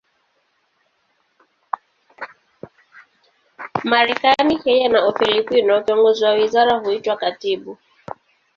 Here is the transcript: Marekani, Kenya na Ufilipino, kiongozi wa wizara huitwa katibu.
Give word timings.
Marekani, 3.83 4.59
Kenya 4.63 4.89
na 4.89 5.07
Ufilipino, 5.07 5.83
kiongozi 5.83 6.25
wa 6.25 6.31
wizara 6.33 6.77
huitwa 6.79 7.17
katibu. 7.17 7.77